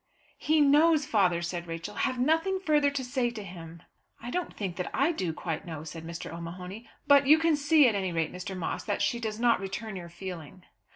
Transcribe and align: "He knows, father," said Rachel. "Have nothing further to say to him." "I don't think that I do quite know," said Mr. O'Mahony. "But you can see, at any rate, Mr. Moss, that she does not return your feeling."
"He 0.39 0.61
knows, 0.61 1.05
father," 1.05 1.43
said 1.43 1.67
Rachel. 1.67 1.93
"Have 1.93 2.17
nothing 2.17 2.59
further 2.59 2.89
to 2.89 3.03
say 3.03 3.29
to 3.29 3.43
him." 3.43 3.83
"I 4.19 4.31
don't 4.31 4.51
think 4.57 4.77
that 4.77 4.89
I 4.95 5.11
do 5.11 5.31
quite 5.31 5.63
know," 5.67 5.83
said 5.83 6.03
Mr. 6.07 6.33
O'Mahony. 6.33 6.89
"But 7.05 7.27
you 7.27 7.37
can 7.37 7.55
see, 7.55 7.87
at 7.87 7.93
any 7.93 8.11
rate, 8.11 8.33
Mr. 8.33 8.57
Moss, 8.57 8.83
that 8.85 9.03
she 9.03 9.19
does 9.19 9.39
not 9.39 9.59
return 9.59 9.95
your 9.95 10.09
feeling." 10.09 10.63